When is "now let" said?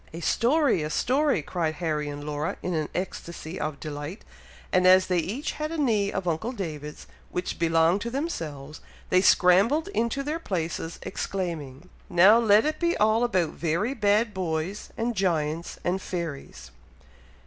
12.09-12.65